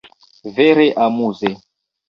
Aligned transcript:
Vere 0.55 0.87
amuze! 1.05 1.49